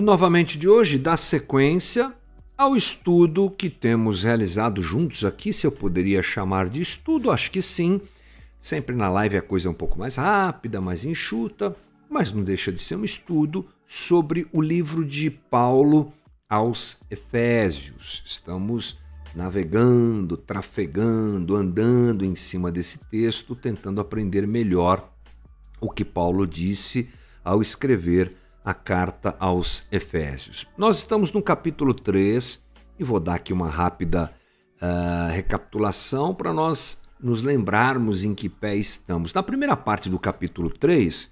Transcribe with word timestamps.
novamente 0.00 0.58
de 0.58 0.68
hoje 0.68 0.98
dá 0.98 1.16
sequência 1.16 2.14
ao 2.56 2.76
estudo 2.76 3.50
que 3.50 3.70
temos 3.70 4.22
realizado 4.22 4.82
juntos 4.82 5.24
aqui, 5.24 5.52
se 5.52 5.66
eu 5.66 5.72
poderia 5.72 6.22
chamar 6.22 6.68
de 6.68 6.82
estudo, 6.82 7.30
acho 7.30 7.50
que 7.50 7.62
sim. 7.62 8.00
Sempre 8.60 8.94
na 8.94 9.08
live 9.08 9.38
a 9.38 9.42
coisa 9.42 9.68
é 9.68 9.70
um 9.70 9.74
pouco 9.74 9.98
mais 9.98 10.16
rápida, 10.16 10.80
mais 10.80 11.04
enxuta, 11.04 11.74
mas 12.08 12.30
não 12.30 12.42
deixa 12.42 12.70
de 12.70 12.78
ser 12.78 12.96
um 12.96 13.04
estudo 13.04 13.66
sobre 13.86 14.46
o 14.52 14.60
livro 14.60 15.04
de 15.04 15.30
Paulo 15.30 16.12
aos 16.48 17.00
Efésios. 17.10 18.22
Estamos 18.26 18.98
navegando, 19.34 20.36
trafegando, 20.36 21.56
andando 21.56 22.24
em 22.24 22.34
cima 22.34 22.70
desse 22.70 22.98
texto, 23.10 23.54
tentando 23.54 24.00
aprender 24.00 24.46
melhor 24.46 25.10
o 25.80 25.88
que 25.88 26.04
Paulo 26.04 26.46
disse 26.46 27.08
ao 27.42 27.62
escrever 27.62 28.36
a 28.64 28.74
carta 28.74 29.34
aos 29.38 29.86
Efésios. 29.90 30.66
Nós 30.76 30.98
estamos 30.98 31.32
no 31.32 31.42
capítulo 31.42 31.94
3 31.94 32.62
e 32.98 33.04
vou 33.04 33.18
dar 33.18 33.34
aqui 33.34 33.52
uma 33.52 33.68
rápida 33.68 34.32
uh, 34.80 35.32
recapitulação 35.32 36.34
para 36.34 36.52
nós 36.52 37.02
nos 37.18 37.42
lembrarmos 37.42 38.24
em 38.24 38.34
que 38.34 38.48
pé 38.48 38.76
estamos. 38.76 39.32
Na 39.32 39.42
primeira 39.42 39.76
parte 39.76 40.08
do 40.08 40.18
capítulo 40.18 40.70
3, 40.70 41.24
uh, 41.24 41.28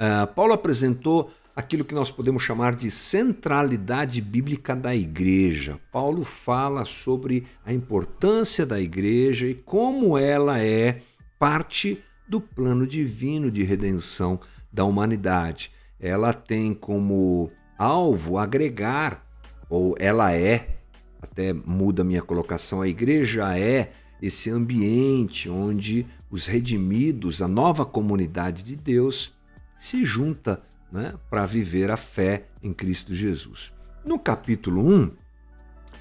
ah, 0.00 0.26
Paulo 0.26 0.52
apresentou 0.52 1.30
aquilo 1.54 1.84
que 1.84 1.94
nós 1.94 2.08
podemos 2.08 2.42
chamar 2.42 2.76
de 2.76 2.88
centralidade 2.88 4.20
bíblica 4.20 4.76
da 4.76 4.94
igreja. 4.94 5.80
Paulo 5.90 6.24
fala 6.24 6.84
sobre 6.84 7.46
a 7.66 7.72
importância 7.72 8.64
da 8.64 8.80
igreja 8.80 9.48
e 9.48 9.54
como 9.54 10.16
ela 10.16 10.60
é 10.60 11.00
parte 11.36 12.00
do 12.28 12.40
plano 12.40 12.86
divino 12.86 13.50
de 13.50 13.64
redenção 13.64 14.38
da 14.72 14.84
humanidade. 14.84 15.72
Ela 16.00 16.32
tem 16.32 16.74
como 16.74 17.50
alvo 17.76 18.38
agregar, 18.38 19.24
ou 19.68 19.94
ela 19.98 20.32
é, 20.32 20.78
até 21.20 21.52
muda 21.52 22.04
minha 22.04 22.22
colocação, 22.22 22.82
a 22.82 22.88
igreja 22.88 23.58
é 23.58 23.92
esse 24.20 24.50
ambiente 24.50 25.48
onde 25.48 26.06
os 26.30 26.46
redimidos, 26.46 27.40
a 27.40 27.48
nova 27.48 27.84
comunidade 27.84 28.62
de 28.62 28.76
Deus, 28.76 29.32
se 29.78 30.04
junta 30.04 30.62
né, 30.90 31.14
para 31.30 31.46
viver 31.46 31.90
a 31.90 31.96
fé 31.96 32.48
em 32.62 32.72
Cristo 32.72 33.14
Jesus. 33.14 33.72
No 34.04 34.18
capítulo 34.18 34.86
1, 34.86 35.10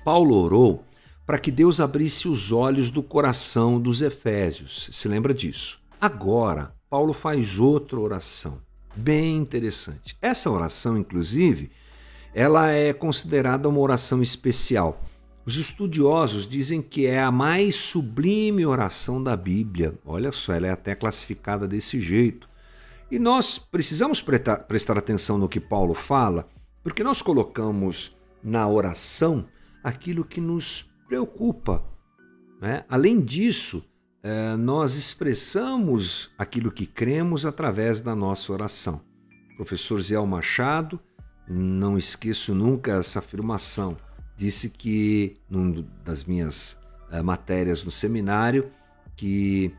Paulo 0.03 0.35
orou 0.35 0.83
para 1.25 1.37
que 1.37 1.51
Deus 1.51 1.81
abrisse 1.81 2.27
os 2.27 2.51
olhos 2.51 2.89
do 2.89 3.03
coração 3.03 3.79
dos 3.79 4.01
Efésios. 4.01 4.89
Se 4.91 5.07
lembra 5.07 5.33
disso? 5.33 5.81
Agora, 5.99 6.73
Paulo 6.89 7.11
faz 7.11 7.59
outra 7.59 7.99
oração, 7.99 8.61
bem 8.97 9.37
interessante. 9.37 10.17
Essa 10.21 10.49
oração, 10.49 10.97
inclusive, 10.97 11.69
ela 12.33 12.71
é 12.71 12.93
considerada 12.93 13.69
uma 13.69 13.79
oração 13.79 14.21
especial. 14.21 15.01
Os 15.45 15.55
estudiosos 15.55 16.45
dizem 16.45 16.81
que 16.81 17.05
é 17.05 17.21
a 17.21 17.31
mais 17.31 17.75
sublime 17.75 18.65
oração 18.65 19.23
da 19.23 19.35
Bíblia. 19.37 19.93
Olha 20.05 20.31
só, 20.31 20.53
ela 20.53 20.67
é 20.67 20.71
até 20.71 20.93
classificada 20.93 21.67
desse 21.67 22.01
jeito. 22.01 22.49
E 23.09 23.17
nós 23.17 23.57
precisamos 23.57 24.21
prestar, 24.21 24.97
atenção 24.97 25.37
no 25.37 25.47
que 25.47 25.61
Paulo 25.61 25.93
fala, 25.93 26.49
porque 26.83 27.03
nós 27.03 27.21
colocamos 27.21 28.15
na 28.43 28.67
oração 28.67 29.47
aquilo 29.81 30.25
que 30.25 30.41
nos 30.41 30.85
preocupa. 31.07 31.81
Né? 32.59 32.83
Além 32.89 33.21
disso, 33.21 33.85
nós 34.58 34.95
expressamos 34.95 36.31
aquilo 36.38 36.72
que 36.72 36.86
cremos 36.86 37.45
através 37.45 38.02
da 38.02 38.15
nossa 38.15 38.52
oração. 38.52 39.02
professor 39.55 40.02
Zé 40.02 40.20
Machado, 40.20 40.99
não 41.48 41.98
esqueço 41.98 42.54
nunca 42.54 42.93
essa 42.93 43.20
afirmação, 43.20 43.95
disse 44.36 44.70
que, 44.70 45.37
numa 45.49 45.86
das 46.04 46.23
minhas 46.23 46.77
é, 47.11 47.21
matérias 47.21 47.83
no 47.83 47.92
seminário, 47.92 48.70
que 49.16 49.73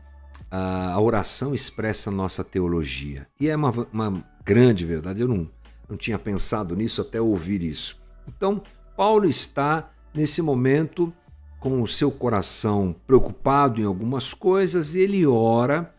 a 0.51 0.99
oração 0.99 1.53
expressa 1.53 2.09
a 2.09 2.13
nossa 2.13 2.43
teologia. 2.43 3.27
E 3.39 3.47
é 3.47 3.55
uma, 3.55 3.71
uma 3.93 4.25
grande 4.43 4.85
verdade, 4.85 5.21
eu 5.21 5.27
não, 5.27 5.49
não 5.87 5.95
tinha 5.95 6.17
pensado 6.17 6.75
nisso 6.75 7.01
até 7.01 7.21
ouvir 7.21 7.61
isso. 7.61 7.99
Então, 8.27 8.61
Paulo 8.97 9.25
está 9.25 9.91
nesse 10.13 10.41
momento 10.41 11.13
com 11.59 11.81
o 11.81 11.87
seu 11.87 12.11
coração 12.11 12.95
preocupado 13.05 13.81
em 13.81 13.85
algumas 13.85 14.33
coisas, 14.33 14.95
ele 14.95 15.25
ora 15.25 15.93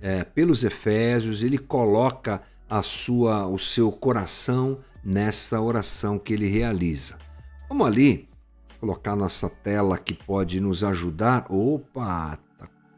é, 0.00 0.24
pelos 0.24 0.64
Efésios, 0.64 1.42
ele 1.42 1.58
coloca 1.58 2.42
a 2.68 2.82
sua, 2.82 3.46
o 3.46 3.58
seu 3.58 3.92
coração 3.92 4.78
nessa 5.04 5.60
oração 5.60 6.18
que 6.18 6.32
ele 6.32 6.46
realiza. 6.46 7.16
Vamos 7.68 7.86
ali 7.86 8.28
colocar 8.80 9.16
nossa 9.16 9.48
tela 9.48 9.96
que 9.96 10.12
pode 10.12 10.60
nos 10.60 10.84
ajudar. 10.84 11.46
Opa, 11.48 12.38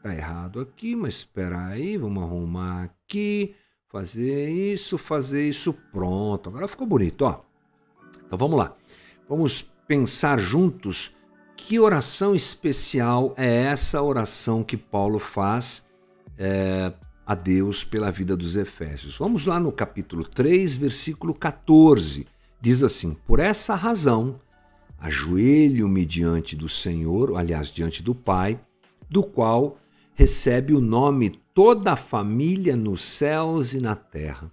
Tá 0.07 0.15
errado 0.15 0.61
aqui, 0.61 0.95
mas 0.95 1.15
espera 1.15 1.67
aí, 1.67 1.97
vamos 1.97 2.23
arrumar 2.23 2.85
aqui, 2.85 3.57
fazer 3.89 4.49
isso, 4.49 4.97
fazer 4.97 5.49
isso, 5.49 5.73
pronto. 5.73 6.49
Agora 6.49 6.69
ficou 6.69 6.87
bonito, 6.87 7.23
ó. 7.23 7.41
Então 8.25 8.39
vamos 8.39 8.57
lá. 8.57 8.73
Vamos 9.29 9.63
pensar 9.89 10.39
juntos 10.39 11.13
que 11.57 11.81
oração 11.81 12.35
especial 12.35 13.35
é 13.37 13.65
essa 13.65 14.03
oração 14.03 14.63
que 14.63 14.77
Paulo 14.77 15.19
faz 15.19 15.89
é, 16.39 16.93
a 17.27 17.35
Deus 17.35 17.83
pela 17.83 18.11
vida 18.13 18.37
dos 18.37 18.57
Efésios. 18.57 19.17
Vamos 19.19 19.47
lá 19.47 19.59
no 19.59 19.73
capítulo 19.73 20.23
3, 20.23 20.77
versículo 20.77 21.35
14. 21.35 22.27
Diz 22.61 22.83
assim: 22.83 23.17
Por 23.27 23.41
essa 23.41 23.75
razão, 23.75 24.41
ajoelho-me 24.99 26.05
diante 26.05 26.55
do 26.55 26.69
Senhor, 26.69 27.37
aliás, 27.37 27.69
diante 27.69 28.03
do 28.03 28.15
Pai, 28.15 28.61
do 29.09 29.23
qual 29.23 29.79
recebe 30.15 30.75
o 30.75 30.81
nome 30.81 31.31
toda 31.55 31.93
a 31.93 31.97
família 31.97 32.77
nos 32.77 33.03
céus 33.03 33.73
e 33.73 33.81
na 33.81 33.97
terra. 33.97 34.53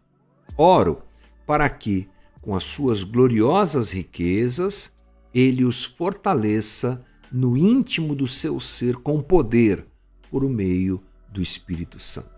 Oro 0.58 1.02
para 1.46 1.70
que, 1.70 2.08
com 2.42 2.56
as 2.56 2.64
suas 2.64 3.04
gloriosas 3.04 3.92
riquezas, 3.92 4.96
ele 5.34 5.66
os 5.66 5.84
fortaleça 5.84 7.04
no 7.32 7.58
íntimo 7.58 8.16
do 8.16 8.28
seu 8.28 8.60
ser 8.60 8.96
com 8.98 9.22
poder 9.22 9.86
por 10.30 10.44
meio 10.48 11.02
do 11.32 11.42
Espírito 11.42 12.00
Santo. 12.00 12.30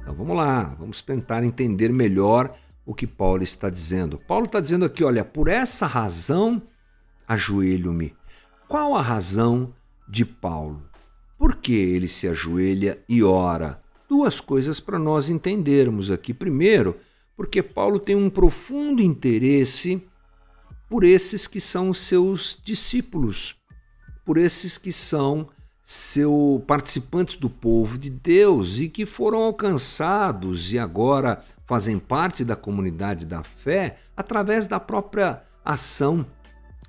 Então 0.00 0.14
vamos 0.14 0.36
lá, 0.36 0.64
vamos 0.78 1.00
tentar 1.00 1.42
entender 1.42 1.92
melhor 1.92 2.56
o 2.86 2.94
que 2.94 3.06
Paulo 3.06 3.42
está 3.42 3.68
dizendo. 3.68 4.18
Paulo 4.18 4.46
está 4.46 4.60
dizendo 4.60 4.84
aqui: 4.84 5.02
olha, 5.02 5.24
por 5.24 5.48
essa 5.48 5.86
razão 5.86 6.62
ajoelho-me. 7.26 8.14
Qual 8.68 8.94
a 8.94 9.02
razão 9.02 9.74
de 10.08 10.24
Paulo? 10.24 10.82
Por 11.38 11.56
que 11.56 11.72
ele 11.72 12.08
se 12.08 12.28
ajoelha 12.28 12.98
e 13.08 13.22
ora? 13.22 13.80
Duas 14.08 14.40
coisas 14.40 14.78
para 14.80 14.98
nós 14.98 15.28
entendermos 15.28 16.10
aqui. 16.10 16.32
Primeiro, 16.32 16.96
porque 17.36 17.62
Paulo 17.62 17.98
tem 17.98 18.14
um 18.14 18.30
profundo 18.30 19.02
interesse 19.02 20.06
por 20.94 21.02
esses 21.02 21.48
que 21.48 21.60
são 21.60 21.92
seus 21.92 22.56
discípulos, 22.64 23.56
por 24.24 24.38
esses 24.38 24.78
que 24.78 24.92
são 24.92 25.48
seus 25.82 26.62
participantes 26.68 27.34
do 27.34 27.50
povo 27.50 27.98
de 27.98 28.08
Deus 28.08 28.78
e 28.78 28.88
que 28.88 29.04
foram 29.04 29.42
alcançados 29.42 30.72
e 30.72 30.78
agora 30.78 31.42
fazem 31.66 31.98
parte 31.98 32.44
da 32.44 32.54
comunidade 32.54 33.26
da 33.26 33.42
fé 33.42 33.98
através 34.16 34.68
da 34.68 34.78
própria 34.78 35.42
ação 35.64 36.24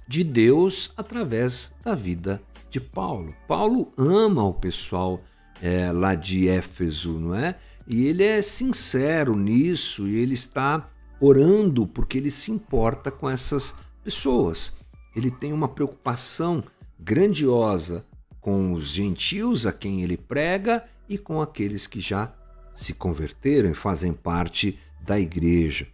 de 0.07 0.23
Deus 0.23 0.93
através 0.95 1.73
da 1.83 1.95
vida 1.95 2.39
de 2.69 2.79
Paulo. 2.79 3.33
Paulo 3.47 3.91
ama 3.97 4.43
o 4.43 4.53
pessoal 4.53 5.19
é, 5.59 5.91
lá 5.91 6.13
de 6.13 6.47
Éfeso, 6.47 7.13
não 7.13 7.33
é? 7.33 7.55
E 7.87 8.05
ele 8.05 8.23
é 8.23 8.39
sincero 8.43 9.35
nisso 9.35 10.07
e 10.07 10.15
ele 10.15 10.35
está 10.35 10.91
orando 11.19 11.87
porque 11.87 12.19
ele 12.19 12.29
se 12.29 12.51
importa 12.51 13.09
com 13.09 13.27
essas 13.27 13.73
pessoas. 14.05 14.71
Ele 15.15 15.31
tem 15.31 15.51
uma 15.51 15.67
preocupação 15.67 16.63
grandiosa 16.99 18.05
com 18.39 18.73
os 18.73 18.89
gentios 18.89 19.65
a 19.65 19.73
quem 19.73 20.03
ele 20.03 20.15
prega 20.15 20.85
e 21.09 21.17
com 21.17 21.41
aqueles 21.41 21.87
que 21.87 21.99
já 21.99 22.31
se 22.75 22.93
converteram 22.93 23.71
e 23.71 23.75
fazem 23.75 24.13
parte 24.13 24.79
da 25.01 25.19
igreja. 25.19 25.87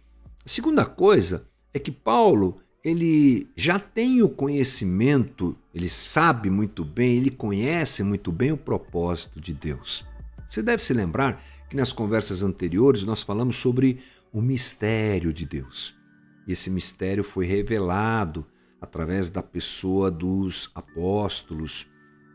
A 0.44 0.48
segunda 0.48 0.84
coisa 0.84 1.48
é 1.72 1.78
que 1.78 1.90
Paulo 1.90 2.60
ele 2.84 3.48
já 3.56 3.78
tem 3.78 4.22
o 4.22 4.28
conhecimento, 4.28 5.56
ele 5.72 5.88
sabe 5.88 6.50
muito 6.50 6.84
bem, 6.84 7.16
ele 7.16 7.30
conhece 7.30 8.02
muito 8.02 8.32
bem 8.32 8.52
o 8.52 8.56
propósito 8.56 9.40
de 9.40 9.54
Deus. 9.54 10.04
Você 10.48 10.60
deve 10.60 10.82
se 10.82 10.92
lembrar 10.92 11.42
que 11.70 11.76
nas 11.76 11.92
conversas 11.92 12.42
anteriores 12.42 13.04
nós 13.04 13.22
falamos 13.22 13.56
sobre 13.56 14.00
o 14.32 14.42
mistério 14.42 15.32
de 15.32 15.46
Deus. 15.46 16.01
E 16.46 16.52
esse 16.52 16.70
mistério 16.70 17.22
foi 17.22 17.46
revelado 17.46 18.46
através 18.80 19.28
da 19.28 19.42
pessoa 19.42 20.10
dos 20.10 20.70
apóstolos, 20.74 21.86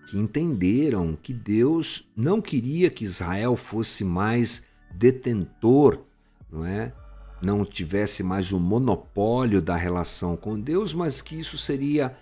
que 0.07 0.17
entenderam 0.17 1.17
que 1.21 1.33
Deus 1.33 2.09
não 2.15 2.41
queria 2.41 2.89
que 2.89 3.03
Israel 3.03 3.57
fosse 3.57 4.05
mais 4.05 4.65
detentor, 4.93 6.03
não 6.49 6.65
é, 6.65 6.93
não 7.41 7.65
tivesse 7.65 8.23
mais 8.23 8.53
o 8.53 8.59
monopólio 8.59 9.61
da 9.61 9.75
relação 9.75 10.37
com 10.37 10.59
Deus, 10.59 10.93
mas 10.93 11.21
que 11.21 11.37
isso 11.37 11.57
seria 11.57 12.17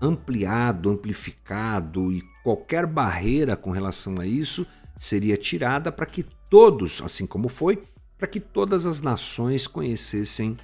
ampliado, 0.00 0.90
amplificado 0.90 2.12
e 2.12 2.22
qualquer 2.42 2.86
barreira 2.86 3.56
com 3.56 3.70
relação 3.70 4.20
a 4.20 4.26
isso 4.26 4.66
seria 4.98 5.36
tirada 5.36 5.92
para 5.92 6.06
que 6.06 6.24
todos, 6.50 7.00
assim 7.02 7.26
como 7.26 7.48
foi, 7.48 7.82
para 8.16 8.26
que 8.26 8.40
todas 8.40 8.84
as 8.84 9.00
nações 9.00 9.66
conhecessem 9.66 10.56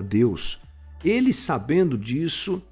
a 0.00 0.02
Deus. 0.02 0.60
Ele, 1.04 1.32
sabendo 1.32 1.96
disso, 1.96 2.62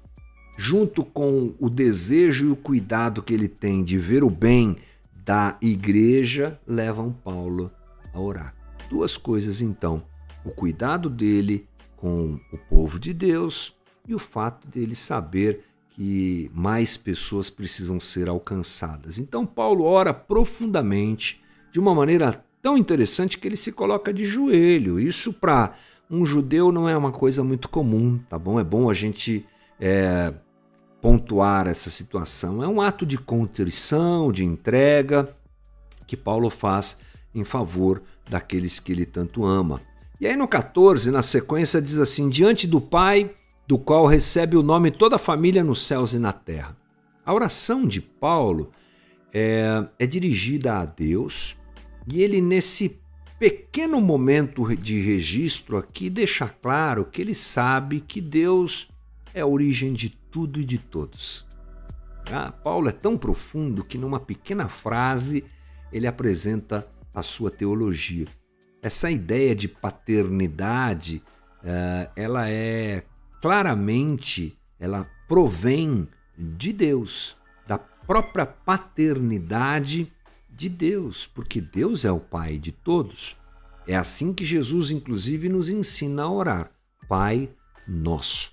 junto 0.57 1.05
com 1.05 1.53
o 1.59 1.69
desejo 1.69 2.47
e 2.47 2.51
o 2.51 2.55
cuidado 2.55 3.23
que 3.23 3.33
ele 3.33 3.47
tem 3.47 3.83
de 3.83 3.97
ver 3.97 4.23
o 4.23 4.29
bem 4.29 4.77
da 5.23 5.57
igreja, 5.61 6.59
levam 6.67 7.13
Paulo 7.13 7.71
a 8.13 8.19
orar. 8.19 8.53
Duas 8.89 9.15
coisas 9.15 9.61
então: 9.61 10.03
o 10.43 10.49
cuidado 10.49 11.09
dele 11.09 11.67
com 11.95 12.39
o 12.51 12.57
povo 12.57 12.99
de 12.99 13.13
Deus 13.13 13.73
e 14.07 14.15
o 14.15 14.19
fato 14.19 14.67
dele 14.67 14.95
saber 14.95 15.65
que 15.91 16.49
mais 16.53 16.97
pessoas 16.97 17.49
precisam 17.49 17.99
ser 17.99 18.27
alcançadas. 18.27 19.17
Então, 19.17 19.45
Paulo 19.45 19.83
ora 19.83 20.13
profundamente, 20.13 21.41
de 21.71 21.79
uma 21.79 21.93
maneira 21.93 22.43
tão 22.61 22.77
interessante 22.77 23.37
que 23.37 23.47
ele 23.47 23.57
se 23.57 23.71
coloca 23.71 24.13
de 24.13 24.25
joelho. 24.25 24.99
Isso 24.99 25.33
para 25.33 25.75
um 26.09 26.25
judeu 26.25 26.71
não 26.71 26.89
é 26.89 26.97
uma 26.97 27.11
coisa 27.11 27.43
muito 27.43 27.69
comum, 27.69 28.19
tá 28.29 28.37
bom? 28.39 28.59
É 28.59 28.63
bom 28.63 28.89
a 28.89 28.93
gente 28.93 29.45
é, 29.79 30.33
pontuar 31.01 31.67
essa 31.67 31.89
situação. 31.89 32.63
É 32.63 32.67
um 32.67 32.81
ato 32.81 33.05
de 33.05 33.17
contrição, 33.17 34.31
de 34.31 34.43
entrega 34.43 35.35
que 36.07 36.17
Paulo 36.17 36.49
faz 36.49 36.97
em 37.33 37.43
favor 37.43 38.01
daqueles 38.27 38.79
que 38.79 38.91
ele 38.91 39.05
tanto 39.05 39.45
ama. 39.45 39.81
E 40.19 40.27
aí 40.27 40.35
no 40.35 40.47
14, 40.47 41.11
na 41.11 41.21
sequência, 41.21 41.81
diz 41.81 41.99
assim: 41.99 42.27
Diante 42.27 42.67
do 42.67 42.81
Pai 42.81 43.31
do 43.67 43.77
qual 43.77 44.07
recebe 44.07 44.57
o 44.57 44.63
nome 44.63 44.89
toda 44.89 45.17
a 45.17 45.19
família 45.19 45.63
nos 45.63 45.85
céus 45.85 46.13
e 46.13 46.19
na 46.19 46.33
terra. 46.33 46.75
A 47.23 47.31
oração 47.31 47.85
de 47.85 48.01
Paulo 48.01 48.71
é, 49.31 49.85
é 49.99 50.07
dirigida 50.07 50.79
a 50.79 50.85
Deus 50.85 51.55
e 52.11 52.23
ele, 52.23 52.41
nesse 52.41 52.99
pequeno 53.39 54.01
momento 54.01 54.75
de 54.75 54.99
registro 54.99 55.77
aqui, 55.77 56.09
deixa 56.09 56.49
claro 56.49 57.05
que 57.05 57.21
ele 57.21 57.33
sabe 57.33 58.01
que 58.01 58.19
Deus 58.19 58.91
é 59.33 59.41
a 59.41 59.47
origem 59.47 59.93
de 59.93 60.09
tudo 60.09 60.59
e 60.59 60.65
de 60.65 60.77
todos. 60.77 61.47
Ah, 62.31 62.51
Paulo 62.51 62.89
é 62.89 62.91
tão 62.91 63.17
profundo 63.17 63.83
que, 63.83 63.97
numa 63.97 64.19
pequena 64.19 64.67
frase, 64.67 65.45
ele 65.91 66.05
apresenta 66.05 66.85
a 67.13 67.23
sua 67.23 67.49
teologia. 67.49 68.27
Essa 68.81 69.09
ideia 69.09 69.55
de 69.55 69.67
paternidade, 69.67 71.23
uh, 71.63 72.11
ela 72.15 72.49
é 72.49 73.03
claramente 73.41 74.59
ela 74.79 75.09
provém 75.27 76.07
de 76.37 76.71
Deus, 76.71 77.35
da 77.67 77.77
própria 77.77 78.45
paternidade 78.45 80.11
de 80.59 80.67
Deus, 80.67 81.25
porque 81.25 81.61
Deus 81.61 82.03
é 82.03 82.11
o 82.11 82.19
Pai 82.19 82.57
de 82.57 82.73
todos. 82.73 83.37
É 83.87 83.95
assim 83.95 84.33
que 84.33 84.43
Jesus, 84.43 84.91
inclusive, 84.91 85.47
nos 85.47 85.69
ensina 85.69 86.23
a 86.23 86.31
orar: 86.31 86.71
Pai 87.07 87.49
Nosso. 87.87 88.51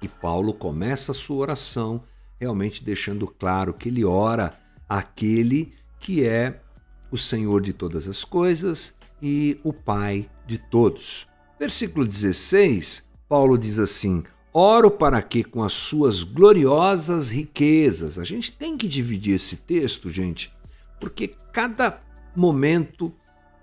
E 0.00 0.06
Paulo 0.06 0.54
começa 0.54 1.10
a 1.10 1.14
sua 1.14 1.38
oração 1.38 2.04
realmente 2.38 2.84
deixando 2.84 3.26
claro 3.26 3.74
que 3.74 3.88
ele 3.88 4.04
ora 4.04 4.56
aquele 4.88 5.74
que 5.98 6.24
é 6.24 6.62
o 7.10 7.18
Senhor 7.18 7.60
de 7.60 7.72
todas 7.72 8.06
as 8.06 8.22
coisas 8.22 8.94
e 9.20 9.58
o 9.64 9.72
Pai 9.72 10.30
de 10.46 10.56
todos. 10.56 11.26
Versículo 11.58 12.06
16 12.06 13.08
Paulo 13.28 13.58
diz 13.58 13.80
assim: 13.80 14.22
Oro 14.52 14.88
para 14.88 15.20
que, 15.20 15.42
com 15.42 15.64
as 15.64 15.72
suas 15.72 16.22
gloriosas 16.22 17.30
riquezas, 17.30 18.20
a 18.20 18.24
gente 18.24 18.52
tem 18.52 18.76
que 18.76 18.86
dividir 18.86 19.34
esse 19.34 19.56
texto, 19.56 20.08
gente, 20.08 20.52
porque 20.98 21.34
cada 21.52 22.00
momento 22.34 23.12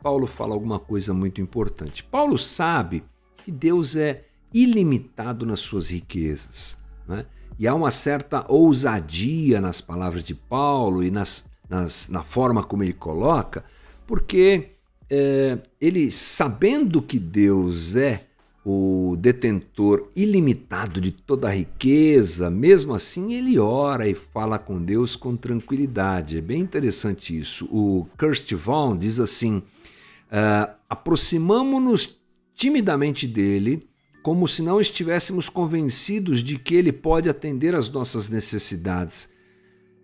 Paulo 0.01 0.25
fala 0.25 0.53
alguma 0.53 0.79
coisa 0.79 1.13
muito 1.13 1.41
importante. 1.41 2.03
Paulo 2.03 2.37
sabe 2.37 3.03
que 3.37 3.51
Deus 3.51 3.95
é 3.95 4.25
ilimitado 4.53 5.45
nas 5.45 5.59
suas 5.59 5.89
riquezas. 5.89 6.77
Né? 7.07 7.25
E 7.59 7.67
há 7.67 7.75
uma 7.75 7.91
certa 7.91 8.45
ousadia 8.51 9.61
nas 9.61 9.81
palavras 9.81 10.23
de 10.23 10.33
Paulo 10.33 11.03
e 11.03 11.11
nas, 11.11 11.47
nas, 11.69 12.09
na 12.09 12.23
forma 12.23 12.63
como 12.63 12.83
ele 12.83 12.93
coloca, 12.93 13.63
porque 14.07 14.71
é, 15.09 15.59
ele, 15.79 16.11
sabendo 16.11 17.01
que 17.01 17.19
Deus 17.19 17.95
é 17.95 18.27
o 18.63 19.15
detentor 19.17 20.09
ilimitado 20.15 21.01
de 21.01 21.11
toda 21.11 21.47
a 21.47 21.55
riqueza, 21.55 22.49
mesmo 22.49 22.93
assim 22.93 23.33
ele 23.33 23.57
ora 23.57 24.07
e 24.07 24.13
fala 24.13 24.59
com 24.59 24.81
Deus 24.81 25.15
com 25.15 25.35
tranquilidade. 25.35 26.37
É 26.37 26.41
bem 26.41 26.61
interessante 26.61 27.37
isso. 27.37 27.65
O 27.71 28.07
Kirst 28.17 28.53
Vaughn 28.53 28.95
diz 28.95 29.19
assim: 29.19 29.57
uh, 29.57 30.71
aproximamo-nos 30.87 32.19
timidamente 32.53 33.27
dele, 33.27 33.87
como 34.21 34.47
se 34.47 34.61
não 34.61 34.79
estivéssemos 34.79 35.49
convencidos 35.49 36.43
de 36.43 36.59
que 36.59 36.75
ele 36.75 36.91
pode 36.91 37.27
atender 37.27 37.73
às 37.73 37.89
nossas 37.89 38.29
necessidades. 38.29 39.27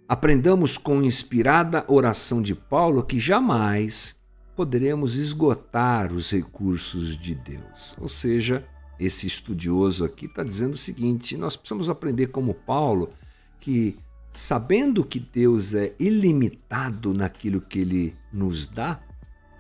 Aprendamos 0.10 0.78
com 0.78 1.04
inspirada 1.04 1.86
oração 1.88 2.42
de 2.42 2.56
Paulo 2.56 3.04
que 3.04 3.20
jamais 3.20 4.17
poderemos 4.58 5.16
esgotar 5.16 6.12
os 6.12 6.32
recursos 6.32 7.16
de 7.16 7.36
Deus. 7.36 7.96
Ou 8.00 8.08
seja, 8.08 8.68
esse 9.00 9.28
estudioso 9.28 10.04
aqui 10.04 10.26
está 10.26 10.44
dizendo 10.44 10.74
o 10.74 10.78
seguinte: 10.78 11.38
nós 11.38 11.56
precisamos 11.56 11.88
aprender 11.88 12.28
como 12.28 12.56
Paulo 12.56 13.14
que, 13.60 14.00
sabendo 14.34 15.06
que 15.06 15.20
Deus 15.20 15.76
é 15.76 15.94
ilimitado 16.00 17.14
naquilo 17.14 17.62
que 17.62 17.80
ele 17.80 18.16
nos 18.34 18.66
dá, 18.66 19.00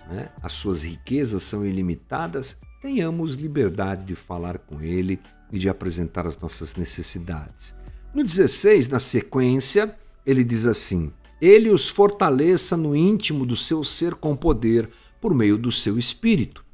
né, 0.09 0.29
as 0.41 0.53
suas 0.53 0.81
riquezas 0.81 1.43
são 1.43 1.63
ilimitadas, 1.63 2.57
tenhamos 2.81 3.35
liberdade 3.35 4.03
de 4.03 4.15
falar 4.15 4.57
com 4.57 4.81
ele 4.81 5.19
e 5.51 5.59
de 5.59 5.69
apresentar 5.69 6.25
as 6.25 6.37
nossas 6.39 6.75
necessidades. 6.75 7.75
No 8.15 8.23
16, 8.23 8.87
na 8.87 8.99
sequência, 8.99 9.95
ele 10.25 10.43
diz 10.43 10.65
assim: 10.65 11.13
ele 11.41 11.69
os 11.69 11.87
fortaleça 11.87 12.75
no 12.75 12.95
íntimo 12.95 13.45
do 13.45 13.55
seu 13.55 13.83
ser 13.83 14.15
com 14.15 14.35
poder 14.35 14.89
por 15.21 15.33
meio 15.33 15.57
do 15.57 15.71
seu 15.71 15.97
espírito, 15.97 16.65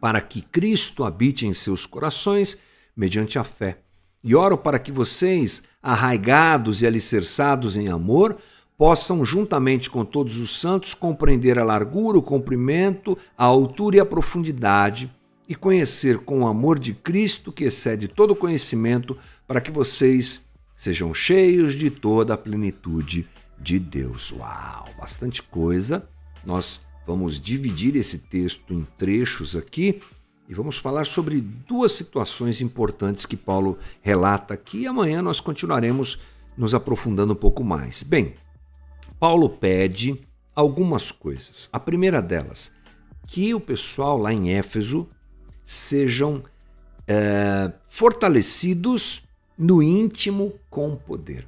para 0.00 0.20
que 0.20 0.42
Cristo 0.42 1.04
habite 1.04 1.46
em 1.46 1.52
seus 1.52 1.86
corações 1.86 2.58
mediante 2.96 3.38
a 3.38 3.44
fé. 3.44 3.78
E 4.22 4.34
oro 4.34 4.56
para 4.56 4.78
que 4.78 4.90
vocês, 4.90 5.64
arraigados 5.82 6.82
e 6.82 6.86
alicerçados 6.86 7.76
em 7.76 7.88
amor, 7.88 8.36
possam, 8.76 9.24
juntamente 9.24 9.88
com 9.88 10.04
todos 10.04 10.38
os 10.38 10.58
santos, 10.58 10.94
compreender 10.94 11.58
a 11.58 11.64
largura, 11.64 12.18
o 12.18 12.22
comprimento, 12.22 13.16
a 13.36 13.44
altura 13.44 13.96
e 13.96 14.00
a 14.00 14.04
profundidade, 14.04 15.12
e 15.46 15.54
conhecer 15.54 16.18
com 16.18 16.40
o 16.40 16.46
amor 16.46 16.78
de 16.78 16.94
Cristo, 16.94 17.52
que 17.52 17.64
excede 17.64 18.08
todo 18.08 18.34
conhecimento, 18.34 19.16
para 19.46 19.60
que 19.60 19.70
vocês 19.70 20.44
sejam 20.74 21.12
cheios 21.12 21.74
de 21.74 21.90
toda 21.90 22.34
a 22.34 22.38
plenitude 22.38 23.28
de 23.64 23.78
Deus. 23.78 24.30
Uau, 24.30 24.90
bastante 24.98 25.42
coisa. 25.42 26.06
Nós 26.44 26.86
vamos 27.06 27.40
dividir 27.40 27.96
esse 27.96 28.18
texto 28.18 28.74
em 28.74 28.86
trechos 28.98 29.56
aqui 29.56 30.02
e 30.46 30.54
vamos 30.54 30.76
falar 30.76 31.06
sobre 31.06 31.40
duas 31.40 31.92
situações 31.92 32.60
importantes 32.60 33.24
que 33.24 33.36
Paulo 33.36 33.78
relata 34.02 34.52
aqui 34.52 34.80
e 34.80 34.86
amanhã 34.86 35.22
nós 35.22 35.40
continuaremos 35.40 36.20
nos 36.56 36.74
aprofundando 36.74 37.32
um 37.32 37.36
pouco 37.36 37.64
mais. 37.64 38.02
Bem, 38.02 38.34
Paulo 39.18 39.48
pede 39.48 40.20
algumas 40.54 41.10
coisas. 41.10 41.68
A 41.72 41.80
primeira 41.80 42.20
delas, 42.20 42.70
que 43.26 43.54
o 43.54 43.60
pessoal 43.60 44.18
lá 44.18 44.30
em 44.30 44.50
Éfeso 44.50 45.08
sejam 45.64 46.44
é, 47.08 47.72
fortalecidos 47.88 49.22
no 49.56 49.82
íntimo 49.82 50.52
com 50.68 50.94
poder. 50.94 51.46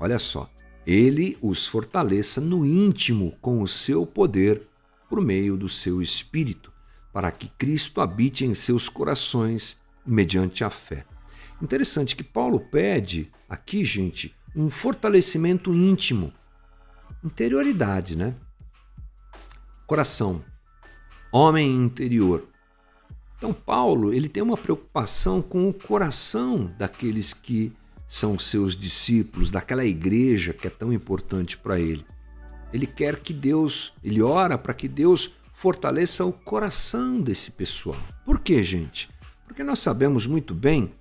Olha 0.00 0.18
só, 0.18 0.50
ele 0.86 1.38
os 1.40 1.66
fortaleça 1.66 2.40
no 2.40 2.66
íntimo 2.66 3.36
com 3.40 3.62
o 3.62 3.68
seu 3.68 4.04
poder 4.04 4.62
por 5.08 5.20
meio 5.20 5.56
do 5.56 5.68
seu 5.68 6.00
espírito, 6.00 6.72
para 7.12 7.30
que 7.30 7.48
Cristo 7.48 8.00
habite 8.00 8.44
em 8.44 8.54
seus 8.54 8.88
corações 8.88 9.80
mediante 10.04 10.64
a 10.64 10.70
fé. 10.70 11.04
Interessante 11.60 12.16
que 12.16 12.24
Paulo 12.24 12.58
pede 12.58 13.30
aqui, 13.48 13.84
gente, 13.84 14.34
um 14.56 14.68
fortalecimento 14.68 15.72
íntimo, 15.72 16.32
interioridade, 17.22 18.16
né? 18.16 18.34
Coração, 19.86 20.44
homem 21.30 21.70
interior. 21.74 22.48
Então 23.36 23.52
Paulo, 23.52 24.12
ele 24.12 24.28
tem 24.28 24.42
uma 24.42 24.56
preocupação 24.56 25.42
com 25.42 25.68
o 25.68 25.74
coração 25.74 26.72
daqueles 26.78 27.32
que 27.32 27.72
são 28.12 28.38
seus 28.38 28.76
discípulos, 28.76 29.50
daquela 29.50 29.86
igreja 29.86 30.52
que 30.52 30.66
é 30.66 30.70
tão 30.70 30.92
importante 30.92 31.56
para 31.56 31.80
ele. 31.80 32.04
Ele 32.70 32.86
quer 32.86 33.18
que 33.20 33.32
Deus, 33.32 33.94
ele 34.04 34.20
ora 34.20 34.58
para 34.58 34.74
que 34.74 34.86
Deus 34.86 35.34
fortaleça 35.54 36.22
o 36.22 36.30
coração 36.30 37.18
desse 37.18 37.50
pessoal. 37.50 37.96
Por 38.22 38.40
quê, 38.40 38.62
gente? 38.62 39.08
Porque 39.46 39.64
nós 39.64 39.78
sabemos 39.78 40.26
muito 40.26 40.54
bem 40.54 40.92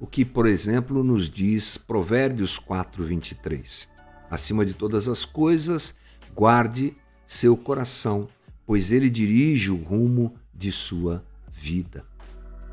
o 0.00 0.08
que, 0.08 0.24
por 0.24 0.44
exemplo, 0.44 1.04
nos 1.04 1.30
diz 1.30 1.78
Provérbios 1.78 2.58
4, 2.58 3.04
23. 3.04 3.88
Acima 4.28 4.66
de 4.66 4.74
todas 4.74 5.06
as 5.06 5.24
coisas, 5.24 5.94
guarde 6.34 6.96
seu 7.28 7.56
coração, 7.56 8.26
pois 8.66 8.90
ele 8.90 9.08
dirige 9.08 9.70
o 9.70 9.76
rumo 9.76 10.34
de 10.52 10.72
sua 10.72 11.24
vida. 11.48 12.04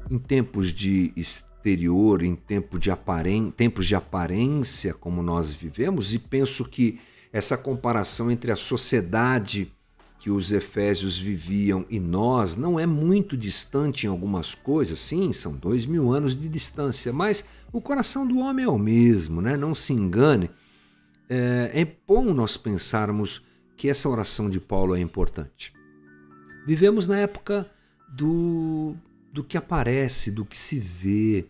Em 0.10 0.18
tempos 0.18 0.74
de 0.74 1.14
em 1.70 2.36
tempo 2.36 2.80
de 2.80 2.90
aparen 2.90 3.50
tempos 3.52 3.86
de 3.86 3.96
aparência 3.96 4.94
como 4.94 5.22
nós 5.22 5.54
vivemos, 5.54 6.14
e 6.14 6.20
penso 6.20 6.66
que 6.66 7.00
essa 7.32 7.58
comparação 7.58 8.32
entre 8.32 8.52
a 8.52 8.56
sociedade 8.56 9.72
que 10.20 10.32
os 10.32 10.52
efésios 10.52 11.18
viviam 11.18 11.86
e 11.90 12.00
nós 12.00 12.56
não 12.56 12.80
é 12.80 12.86
muito 12.86 13.38
distante 13.38 14.06
em 14.06 14.10
algumas 14.10 14.56
coisas, 14.56 15.00
sim, 15.00 15.32
são 15.32 15.54
dois 15.54 15.86
mil 15.86 16.12
anos 16.12 16.40
de 16.40 16.50
distância, 16.50 17.14
mas 17.14 17.46
o 17.72 17.80
coração 17.80 18.28
do 18.28 18.40
homem 18.40 18.66
é 18.66 18.70
o 18.70 18.78
mesmo, 18.78 19.42
né? 19.42 19.56
não 19.56 19.76
se 19.76 19.94
engane. 19.94 20.50
É, 21.30 21.72
é 21.74 21.88
bom 22.08 22.34
nós 22.34 22.58
pensarmos 22.58 23.44
que 23.76 23.90
essa 23.90 24.10
oração 24.10 24.50
de 24.50 24.60
Paulo 24.60 24.96
é 24.96 25.00
importante. 25.00 25.72
Vivemos 26.66 27.08
na 27.08 27.20
época 27.20 27.70
do, 28.10 28.96
do 29.32 29.44
que 29.44 29.58
aparece, 29.58 30.32
do 30.32 30.44
que 30.44 30.58
se 30.58 30.80
vê, 30.80 31.46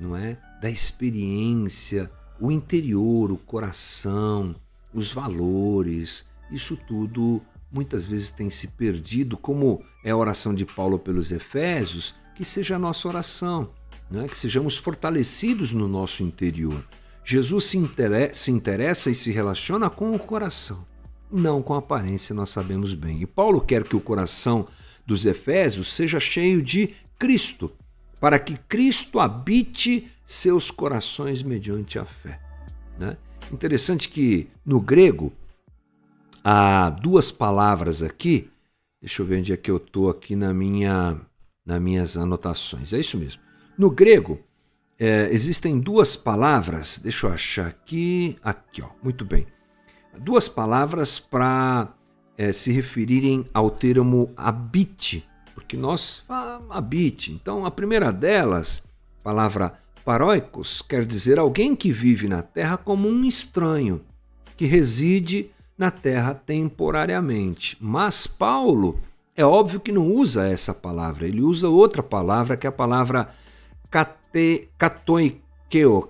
não 0.00 0.16
é? 0.16 0.38
Da 0.60 0.70
experiência, 0.70 2.10
o 2.40 2.50
interior, 2.50 3.30
o 3.30 3.36
coração, 3.36 4.56
os 4.92 5.12
valores, 5.12 6.24
isso 6.50 6.76
tudo 6.76 7.40
muitas 7.70 8.06
vezes 8.06 8.30
tem 8.30 8.50
se 8.50 8.66
perdido, 8.68 9.36
como 9.36 9.84
é 10.02 10.10
a 10.10 10.16
oração 10.16 10.54
de 10.54 10.66
Paulo 10.66 10.98
pelos 10.98 11.30
Efésios, 11.30 12.14
que 12.34 12.44
seja 12.44 12.76
a 12.76 12.78
nossa 12.78 13.06
oração, 13.06 13.70
né? 14.10 14.26
que 14.26 14.36
sejamos 14.36 14.76
fortalecidos 14.76 15.70
no 15.70 15.86
nosso 15.86 16.22
interior. 16.22 16.84
Jesus 17.24 17.64
se, 17.64 17.78
se 18.32 18.50
interessa 18.50 19.10
e 19.10 19.14
se 19.14 19.30
relaciona 19.30 19.88
com 19.88 20.14
o 20.14 20.18
coração, 20.18 20.84
não 21.30 21.62
com 21.62 21.74
a 21.74 21.78
aparência, 21.78 22.34
nós 22.34 22.50
sabemos 22.50 22.94
bem. 22.94 23.22
E 23.22 23.26
Paulo 23.26 23.60
quer 23.60 23.84
que 23.84 23.94
o 23.94 24.00
coração 24.00 24.66
dos 25.06 25.26
Efésios 25.26 25.92
seja 25.92 26.18
cheio 26.18 26.60
de 26.62 26.94
Cristo, 27.18 27.70
para 28.20 28.38
que 28.38 28.56
Cristo 28.56 29.18
habite 29.18 30.08
seus 30.26 30.70
corações 30.70 31.42
mediante 31.42 31.98
a 31.98 32.04
fé. 32.04 32.38
Né? 32.98 33.16
Interessante 33.50 34.08
que 34.08 34.48
no 34.64 34.78
grego 34.78 35.32
há 36.44 36.90
duas 36.90 37.32
palavras 37.32 38.02
aqui. 38.02 38.50
Deixa 39.00 39.22
eu 39.22 39.26
ver 39.26 39.40
onde 39.40 39.52
é 39.52 39.56
que 39.56 39.70
eu 39.70 39.78
estou 39.78 40.10
aqui 40.10 40.36
na 40.36 40.52
minha, 40.52 41.18
nas 41.64 41.80
minhas 41.80 42.16
anotações. 42.16 42.92
É 42.92 43.00
isso 43.00 43.16
mesmo. 43.16 43.40
No 43.76 43.90
grego, 43.90 44.38
é, 44.98 45.30
existem 45.32 45.80
duas 45.80 46.14
palavras. 46.14 46.98
Deixa 46.98 47.26
eu 47.26 47.32
achar 47.32 47.66
aqui. 47.66 48.36
Aqui, 48.42 48.82
ó. 48.82 48.88
Muito 49.02 49.24
bem. 49.24 49.46
Duas 50.18 50.48
palavras 50.48 51.18
para 51.18 51.94
é, 52.36 52.52
se 52.52 52.70
referirem 52.70 53.46
ao 53.54 53.70
termo 53.70 54.30
habite, 54.36 55.26
porque 55.70 55.76
nós 55.76 56.24
habite. 56.68 57.30
Então, 57.30 57.64
a 57.64 57.70
primeira 57.70 58.12
delas, 58.12 58.82
palavra 59.22 59.74
paróicos, 60.04 60.82
quer 60.82 61.06
dizer 61.06 61.38
alguém 61.38 61.76
que 61.76 61.92
vive 61.92 62.26
na 62.26 62.42
terra 62.42 62.76
como 62.76 63.08
um 63.08 63.24
estranho, 63.24 64.00
que 64.56 64.66
reside 64.66 65.50
na 65.78 65.90
terra 65.90 66.34
temporariamente. 66.34 67.76
Mas 67.80 68.26
Paulo 68.26 68.98
é 69.36 69.44
óbvio 69.44 69.78
que 69.78 69.92
não 69.92 70.08
usa 70.08 70.48
essa 70.48 70.74
palavra, 70.74 71.28
ele 71.28 71.40
usa 71.40 71.68
outra 71.68 72.02
palavra 72.02 72.56
que 72.56 72.66
é 72.66 72.70
a 72.70 72.72
palavra 72.72 73.28
kate, 73.88 74.68
katoikeo, 74.76 76.08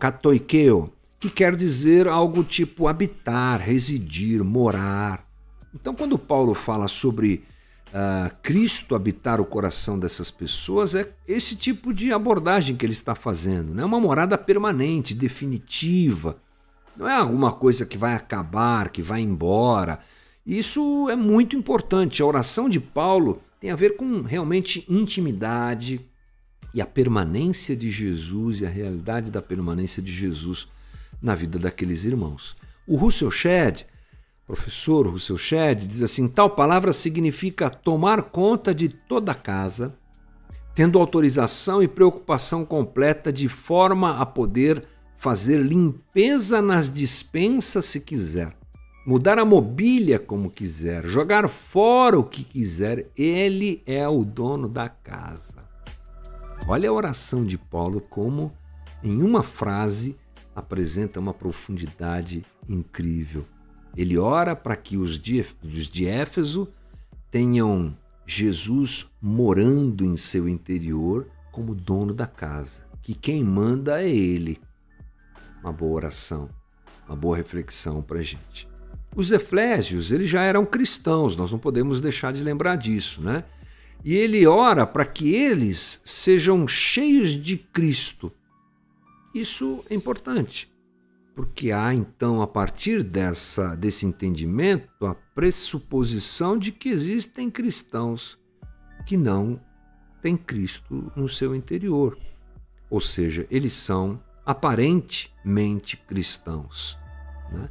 que 1.18 1.28
quer 1.28 1.54
dizer 1.54 2.08
algo 2.08 2.42
tipo 2.42 2.88
habitar, 2.88 3.60
residir, 3.60 4.42
morar. 4.42 5.28
Então, 5.74 5.94
quando 5.94 6.18
Paulo 6.18 6.54
fala 6.54 6.88
sobre 6.88 7.44
uh, 7.92 8.34
Cristo 8.42 8.94
habitar 8.94 9.40
o 9.40 9.44
coração 9.44 9.98
dessas 9.98 10.30
pessoas, 10.30 10.94
é 10.94 11.12
esse 11.26 11.54
tipo 11.54 11.92
de 11.92 12.12
abordagem 12.12 12.76
que 12.76 12.84
ele 12.84 12.92
está 12.92 13.14
fazendo. 13.14 13.74
Né? 13.74 13.84
uma 13.84 14.00
morada 14.00 14.36
permanente, 14.38 15.14
definitiva 15.14 16.36
não 17.00 17.08
é 17.08 17.16
alguma 17.16 17.50
coisa 17.50 17.86
que 17.86 17.96
vai 17.96 18.14
acabar, 18.14 18.90
que 18.90 19.00
vai 19.00 19.22
embora. 19.22 20.00
Isso 20.44 21.08
é 21.08 21.16
muito 21.16 21.56
importante. 21.56 22.20
A 22.20 22.26
oração 22.26 22.68
de 22.68 22.78
Paulo 22.78 23.42
tem 23.58 23.70
a 23.70 23.76
ver 23.76 23.96
com 23.96 24.20
realmente 24.20 24.84
intimidade 24.86 26.00
e 26.74 26.80
a 26.80 26.84
permanência 26.84 27.74
de 27.74 27.90
Jesus 27.90 28.60
e 28.60 28.66
a 28.66 28.68
realidade 28.68 29.30
da 29.30 29.40
permanência 29.40 30.02
de 30.02 30.12
Jesus 30.12 30.68
na 31.22 31.34
vida 31.34 31.58
daqueles 31.58 32.04
irmãos. 32.04 32.54
O 32.86 32.96
Russell 32.96 33.30
Shedd, 33.30 33.86
professor 34.50 35.06
Russell 35.06 35.38
Shedd, 35.38 35.86
diz 35.86 36.02
assim: 36.02 36.26
tal 36.26 36.50
palavra 36.50 36.92
significa 36.92 37.70
tomar 37.70 38.22
conta 38.22 38.74
de 38.74 38.88
toda 38.88 39.30
a 39.30 39.34
casa, 39.34 39.96
tendo 40.74 40.98
autorização 40.98 41.80
e 41.80 41.86
preocupação 41.86 42.64
completa 42.64 43.32
de 43.32 43.48
forma 43.48 44.18
a 44.18 44.26
poder 44.26 44.84
fazer 45.16 45.58
limpeza 45.58 46.60
nas 46.60 46.90
dispensas 46.90 47.84
se 47.84 48.00
quiser, 48.00 48.56
mudar 49.06 49.38
a 49.38 49.44
mobília 49.44 50.18
como 50.18 50.50
quiser, 50.50 51.06
jogar 51.06 51.48
fora 51.48 52.18
o 52.18 52.24
que 52.24 52.42
quiser, 52.42 53.08
ele 53.16 53.84
é 53.86 54.08
o 54.08 54.24
dono 54.24 54.68
da 54.68 54.88
casa. 54.88 55.62
Olha 56.66 56.90
a 56.90 56.92
oração 56.92 57.44
de 57.44 57.56
Paulo 57.56 58.00
como, 58.00 58.52
em 59.00 59.22
uma 59.22 59.44
frase, 59.44 60.16
apresenta 60.56 61.20
uma 61.20 61.32
profundidade 61.32 62.44
incrível. 62.68 63.46
Ele 63.96 64.16
ora 64.16 64.54
para 64.54 64.76
que 64.76 64.96
os 64.96 65.18
de, 65.18 65.44
os 65.62 65.86
de 65.86 66.06
Éfeso 66.06 66.68
tenham 67.30 67.96
Jesus 68.26 69.10
morando 69.20 70.04
em 70.04 70.16
seu 70.16 70.48
interior 70.48 71.28
como 71.50 71.74
dono 71.74 72.14
da 72.14 72.26
casa, 72.26 72.82
que 73.02 73.14
quem 73.14 73.42
manda 73.42 74.02
é 74.02 74.08
ele 74.08 74.60
uma 75.62 75.72
boa 75.72 75.92
oração, 75.92 76.48
uma 77.06 77.16
boa 77.16 77.36
reflexão 77.36 78.02
para 78.02 78.20
a 78.20 78.22
gente. 78.22 78.68
Os 79.14 79.32
Eflésios, 79.32 80.12
eles 80.12 80.28
já 80.28 80.42
eram 80.42 80.64
cristãos, 80.64 81.36
nós 81.36 81.50
não 81.50 81.58
podemos 81.58 82.00
deixar 82.00 82.32
de 82.32 82.42
lembrar 82.42 82.76
disso, 82.76 83.20
né? 83.20 83.44
E 84.04 84.14
ele 84.14 84.46
ora 84.46 84.86
para 84.86 85.04
que 85.04 85.34
eles 85.34 86.00
sejam 86.04 86.66
cheios 86.66 87.30
de 87.30 87.58
Cristo. 87.58 88.32
Isso 89.34 89.84
é 89.90 89.94
importante, 89.94 90.69
porque 91.34 91.72
há 91.72 91.94
então, 91.94 92.42
a 92.42 92.46
partir 92.46 93.02
dessa, 93.02 93.74
desse 93.74 94.04
entendimento, 94.04 95.06
a 95.06 95.14
pressuposição 95.14 96.58
de 96.58 96.72
que 96.72 96.88
existem 96.88 97.50
cristãos 97.50 98.38
que 99.06 99.16
não 99.16 99.60
têm 100.20 100.36
Cristo 100.36 101.10
no 101.16 101.28
seu 101.28 101.54
interior. 101.54 102.18
Ou 102.90 103.00
seja, 103.00 103.46
eles 103.50 103.72
são 103.72 104.20
aparentemente 104.44 105.96
cristãos. 105.96 106.98
Né? 107.52 107.68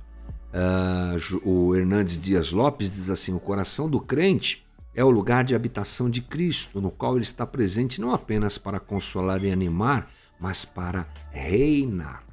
Uh, 0.52 1.48
o 1.48 1.76
Hernandes 1.76 2.20
Dias 2.20 2.52
Lopes 2.52 2.92
diz 2.92 3.10
assim: 3.10 3.34
o 3.34 3.40
coração 3.40 3.90
do 3.90 4.00
crente 4.00 4.66
é 4.96 5.04
o 5.04 5.10
lugar 5.10 5.44
de 5.44 5.54
habitação 5.54 6.10
de 6.10 6.22
Cristo, 6.22 6.82
no 6.82 6.90
qual 6.90 7.16
ele 7.16 7.24
está 7.24 7.46
presente 7.46 8.02
não 8.02 8.14
apenas 8.14 8.58
para 8.58 8.80
consolar 8.80 9.44
e 9.44 9.52
animar, 9.52 10.12
mas 10.40 10.66
para 10.66 11.08
reinar. 11.32 12.29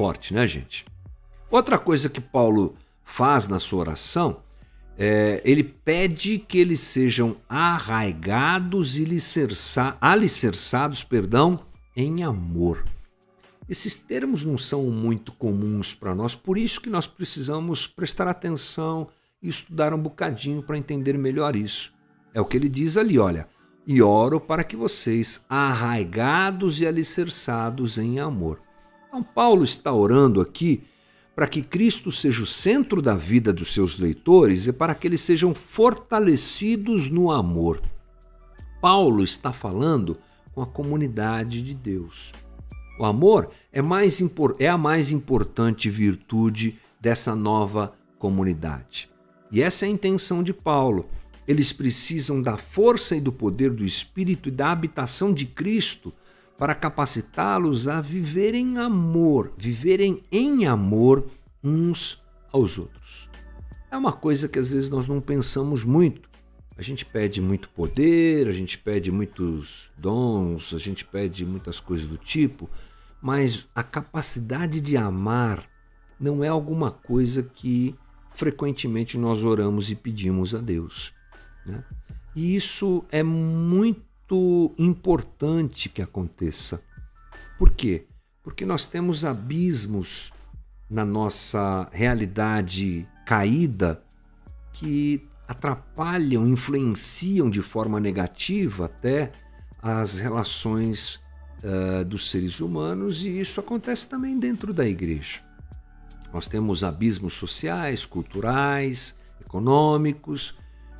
Forte, 0.00 0.32
né, 0.32 0.46
gente? 0.46 0.86
Outra 1.50 1.76
coisa 1.76 2.08
que 2.08 2.22
Paulo 2.22 2.74
faz 3.04 3.46
na 3.46 3.58
sua 3.58 3.80
oração 3.80 4.42
é, 4.96 5.42
ele 5.44 5.62
pede 5.62 6.38
que 6.38 6.56
eles 6.56 6.80
sejam 6.80 7.36
arraigados 7.46 8.96
e 8.96 9.06
alicerçados 10.00 11.04
perdão, 11.04 11.60
em 11.94 12.24
amor. 12.24 12.82
Esses 13.68 13.94
termos 13.94 14.42
não 14.42 14.56
são 14.56 14.84
muito 14.84 15.32
comuns 15.32 15.94
para 15.94 16.14
nós, 16.14 16.34
por 16.34 16.56
isso 16.56 16.80
que 16.80 16.88
nós 16.88 17.06
precisamos 17.06 17.86
prestar 17.86 18.26
atenção 18.26 19.06
e 19.42 19.50
estudar 19.50 19.92
um 19.92 20.00
bocadinho 20.00 20.62
para 20.62 20.78
entender 20.78 21.18
melhor 21.18 21.54
isso. 21.54 21.92
É 22.32 22.40
o 22.40 22.46
que 22.46 22.56
ele 22.56 22.70
diz 22.70 22.96
ali, 22.96 23.18
olha. 23.18 23.46
E 23.86 24.00
oro 24.00 24.40
para 24.40 24.64
que 24.64 24.76
vocês, 24.76 25.44
arraigados 25.46 26.80
e 26.80 26.86
alicerçados 26.86 27.98
em 27.98 28.18
amor. 28.18 28.62
Então, 29.10 29.24
Paulo 29.24 29.64
está 29.64 29.92
orando 29.92 30.40
aqui 30.40 30.84
para 31.34 31.48
que 31.48 31.62
Cristo 31.62 32.12
seja 32.12 32.44
o 32.44 32.46
centro 32.46 33.02
da 33.02 33.16
vida 33.16 33.52
dos 33.52 33.74
seus 33.74 33.98
leitores 33.98 34.68
e 34.68 34.72
para 34.72 34.94
que 34.94 35.08
eles 35.08 35.20
sejam 35.20 35.52
fortalecidos 35.52 37.10
no 37.10 37.32
amor. 37.32 37.82
Paulo 38.80 39.24
está 39.24 39.52
falando 39.52 40.16
com 40.54 40.62
a 40.62 40.66
comunidade 40.66 41.60
de 41.60 41.74
Deus. 41.74 42.32
O 43.00 43.04
amor 43.04 43.50
é, 43.72 43.82
mais, 43.82 44.22
é 44.60 44.68
a 44.68 44.78
mais 44.78 45.10
importante 45.10 45.90
virtude 45.90 46.78
dessa 47.00 47.34
nova 47.34 47.92
comunidade. 48.16 49.10
E 49.50 49.60
essa 49.60 49.86
é 49.86 49.88
a 49.88 49.92
intenção 49.92 50.40
de 50.40 50.52
Paulo. 50.52 51.08
eles 51.48 51.72
precisam 51.72 52.40
da 52.40 52.56
força 52.56 53.16
e 53.16 53.20
do 53.20 53.32
poder 53.32 53.70
do 53.70 53.84
Espírito 53.84 54.48
e 54.48 54.52
da 54.52 54.70
habitação 54.70 55.34
de 55.34 55.46
Cristo 55.46 56.12
para 56.60 56.74
capacitá-los 56.74 57.88
a 57.88 58.02
viverem 58.02 58.76
amor, 58.76 59.54
viverem 59.56 60.22
em 60.30 60.66
amor 60.66 61.24
uns 61.64 62.22
aos 62.52 62.76
outros. 62.76 63.30
É 63.90 63.96
uma 63.96 64.12
coisa 64.12 64.46
que 64.46 64.58
às 64.58 64.70
vezes 64.70 64.86
nós 64.90 65.08
não 65.08 65.22
pensamos 65.22 65.84
muito. 65.84 66.28
A 66.76 66.82
gente 66.82 67.06
pede 67.06 67.40
muito 67.40 67.70
poder, 67.70 68.46
a 68.46 68.52
gente 68.52 68.76
pede 68.76 69.10
muitos 69.10 69.90
dons, 69.96 70.74
a 70.74 70.78
gente 70.78 71.02
pede 71.02 71.46
muitas 71.46 71.80
coisas 71.80 72.06
do 72.06 72.18
tipo, 72.18 72.68
mas 73.22 73.66
a 73.74 73.82
capacidade 73.82 74.82
de 74.82 74.98
amar 74.98 75.66
não 76.20 76.44
é 76.44 76.48
alguma 76.48 76.90
coisa 76.90 77.42
que 77.42 77.94
frequentemente 78.34 79.16
nós 79.16 79.44
oramos 79.44 79.90
e 79.90 79.94
pedimos 79.94 80.54
a 80.54 80.58
Deus. 80.58 81.10
Né? 81.64 81.82
E 82.36 82.54
isso 82.54 83.02
é 83.10 83.22
muito 83.22 84.09
importante 84.78 85.88
que 85.88 86.02
aconteça. 86.02 86.82
Por 87.58 87.70
quê? 87.70 88.06
Porque 88.42 88.64
nós 88.64 88.86
temos 88.86 89.24
abismos 89.24 90.32
na 90.88 91.04
nossa 91.04 91.88
realidade 91.92 93.06
caída 93.26 94.02
que 94.72 95.22
atrapalham, 95.46 96.46
influenciam 96.46 97.50
de 97.50 97.60
forma 97.60 98.00
negativa 98.00 98.86
até 98.86 99.32
as 99.82 100.16
relações 100.16 101.22
uh, 101.62 102.04
dos 102.04 102.30
seres 102.30 102.60
humanos, 102.60 103.24
e 103.24 103.40
isso 103.40 103.60
acontece 103.60 104.08
também 104.08 104.38
dentro 104.38 104.72
da 104.72 104.86
igreja. 104.86 105.40
Nós 106.32 106.46
temos 106.46 106.84
abismos 106.84 107.34
sociais, 107.34 108.06
culturais, 108.06 109.18
econômicos 109.40 110.56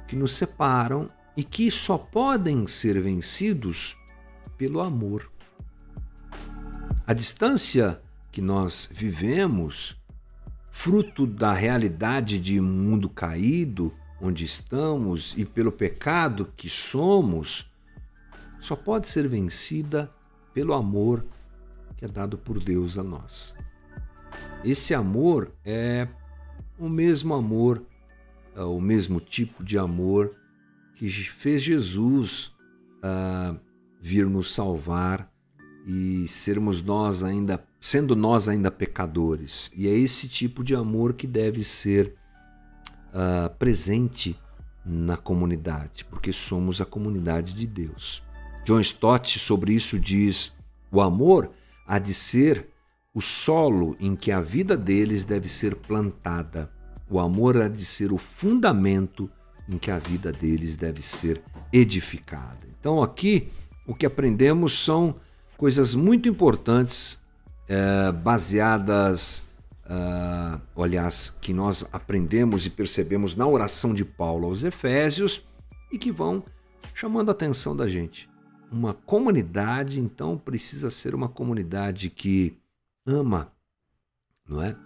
que 0.08 0.16
nos 0.16 0.32
separam 0.32 1.08
e 1.40 1.42
que 1.42 1.70
só 1.70 1.96
podem 1.96 2.66
ser 2.66 3.00
vencidos 3.00 3.96
pelo 4.58 4.78
amor. 4.78 5.32
A 7.06 7.14
distância 7.14 7.98
que 8.30 8.42
nós 8.42 8.86
vivemos, 8.92 9.96
fruto 10.70 11.26
da 11.26 11.54
realidade 11.54 12.38
de 12.38 12.60
mundo 12.60 13.08
caído, 13.08 13.90
onde 14.20 14.44
estamos 14.44 15.34
e 15.34 15.46
pelo 15.46 15.72
pecado 15.72 16.52
que 16.54 16.68
somos, 16.68 17.72
só 18.58 18.76
pode 18.76 19.08
ser 19.08 19.26
vencida 19.26 20.12
pelo 20.52 20.74
amor 20.74 21.24
que 21.96 22.04
é 22.04 22.08
dado 22.08 22.36
por 22.36 22.62
Deus 22.62 22.98
a 22.98 23.02
nós. 23.02 23.56
Esse 24.62 24.92
amor 24.92 25.54
é 25.64 26.06
o 26.78 26.86
mesmo 26.86 27.32
amor, 27.32 27.82
é 28.54 28.60
o 28.62 28.78
mesmo 28.78 29.18
tipo 29.20 29.64
de 29.64 29.78
amor 29.78 30.38
que 31.00 31.08
fez 31.08 31.62
Jesus 31.62 32.52
uh, 33.02 33.58
vir 34.02 34.26
nos 34.26 34.52
salvar 34.52 35.32
e 35.86 36.28
sermos 36.28 36.82
nós 36.82 37.24
ainda, 37.24 37.64
sendo 37.80 38.14
nós 38.14 38.50
ainda 38.50 38.70
pecadores. 38.70 39.70
E 39.74 39.88
é 39.88 39.92
esse 39.92 40.28
tipo 40.28 40.62
de 40.62 40.74
amor 40.74 41.14
que 41.14 41.26
deve 41.26 41.64
ser 41.64 42.14
uh, 43.14 43.48
presente 43.56 44.38
na 44.84 45.16
comunidade, 45.16 46.04
porque 46.04 46.34
somos 46.34 46.82
a 46.82 46.84
comunidade 46.84 47.54
de 47.54 47.66
Deus. 47.66 48.22
John 48.66 48.80
Stott 48.80 49.38
sobre 49.38 49.72
isso 49.72 49.98
diz: 49.98 50.52
o 50.92 51.00
amor 51.00 51.50
há 51.86 51.98
de 51.98 52.12
ser 52.12 52.68
o 53.14 53.22
solo 53.22 53.96
em 53.98 54.14
que 54.14 54.30
a 54.30 54.42
vida 54.42 54.76
deles 54.76 55.24
deve 55.24 55.48
ser 55.48 55.76
plantada. 55.76 56.70
O 57.08 57.18
amor 57.18 57.56
há 57.56 57.68
de 57.68 57.86
ser 57.86 58.12
o 58.12 58.18
fundamento 58.18 59.30
em 59.70 59.78
que 59.78 59.90
a 59.90 59.98
vida 59.98 60.32
deles 60.32 60.76
deve 60.76 61.00
ser 61.00 61.40
edificada. 61.72 62.66
Então, 62.78 63.02
aqui, 63.02 63.48
o 63.86 63.94
que 63.94 64.04
aprendemos 64.04 64.72
são 64.84 65.14
coisas 65.56 65.94
muito 65.94 66.28
importantes, 66.28 67.22
é, 67.68 68.10
baseadas, 68.10 69.50
uh, 69.84 70.82
aliás, 70.82 71.30
que 71.40 71.52
nós 71.52 71.86
aprendemos 71.92 72.66
e 72.66 72.70
percebemos 72.70 73.36
na 73.36 73.46
oração 73.46 73.94
de 73.94 74.04
Paulo 74.04 74.46
aos 74.46 74.64
Efésios 74.64 75.42
e 75.92 75.98
que 75.98 76.10
vão 76.10 76.42
chamando 76.94 77.28
a 77.28 77.32
atenção 77.32 77.76
da 77.76 77.86
gente. 77.86 78.28
Uma 78.72 78.94
comunidade, 78.94 80.00
então, 80.00 80.36
precisa 80.36 80.90
ser 80.90 81.14
uma 81.14 81.28
comunidade 81.28 82.10
que 82.10 82.56
ama, 83.06 83.52
não 84.48 84.62
é? 84.62 84.76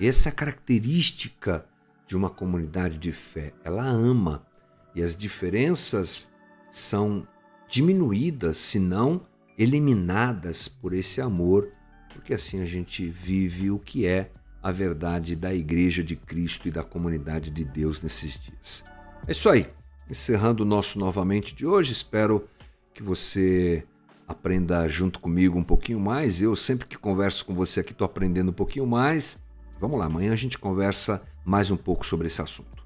Essa 0.00 0.28
é 0.28 0.32
a 0.32 0.34
característica 0.34 1.64
de 2.06 2.16
uma 2.16 2.30
comunidade 2.30 2.98
de 2.98 3.12
fé. 3.12 3.52
Ela 3.64 3.84
ama 3.84 4.46
e 4.94 5.02
as 5.02 5.16
diferenças 5.16 6.30
são 6.70 7.26
diminuídas, 7.68 8.58
se 8.58 8.78
não 8.78 9.22
eliminadas 9.58 10.68
por 10.68 10.92
esse 10.92 11.20
amor, 11.20 11.70
porque 12.12 12.34
assim 12.34 12.60
a 12.60 12.66
gente 12.66 13.08
vive 13.08 13.70
o 13.70 13.78
que 13.78 14.06
é 14.06 14.30
a 14.62 14.70
verdade 14.70 15.34
da 15.34 15.52
Igreja 15.52 16.02
de 16.04 16.14
Cristo 16.14 16.68
e 16.68 16.70
da 16.70 16.84
comunidade 16.84 17.50
de 17.50 17.64
Deus 17.64 18.02
nesses 18.02 18.38
dias. 18.38 18.84
É 19.26 19.32
isso 19.32 19.48
aí. 19.48 19.66
Encerrando 20.08 20.62
o 20.62 20.66
nosso 20.66 20.98
novamente 20.98 21.54
de 21.54 21.66
hoje, 21.66 21.92
espero 21.92 22.46
que 22.92 23.02
você 23.02 23.84
aprenda 24.26 24.86
junto 24.88 25.18
comigo 25.18 25.58
um 25.58 25.64
pouquinho 25.64 25.98
mais. 25.98 26.40
Eu 26.40 26.54
sempre 26.54 26.86
que 26.86 26.96
converso 26.96 27.44
com 27.44 27.54
você 27.54 27.80
aqui 27.80 27.92
estou 27.92 28.04
aprendendo 28.04 28.50
um 28.50 28.54
pouquinho 28.54 28.86
mais. 28.86 29.42
Vamos 29.80 29.98
lá, 29.98 30.06
amanhã 30.06 30.32
a 30.32 30.36
gente 30.36 30.58
conversa 30.58 31.22
mais 31.44 31.70
um 31.70 31.76
pouco 31.76 32.06
sobre 32.06 32.26
esse 32.26 32.40
assunto. 32.40 32.81